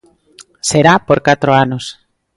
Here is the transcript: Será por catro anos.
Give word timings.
Será 0.69 0.93
por 1.07 1.19
catro 1.27 1.51
anos. 1.63 1.85